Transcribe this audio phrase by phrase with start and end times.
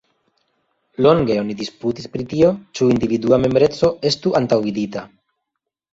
[1.05, 5.05] Longe oni disputis pri tio, ĉu individua membreco estu antaŭvidita.